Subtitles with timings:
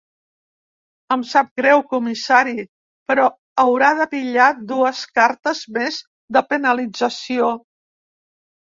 [1.15, 2.55] Em sap greu, comissari,
[3.13, 3.27] però
[3.65, 6.03] haurà de pillar dues cartes més
[6.39, 7.57] de penalització.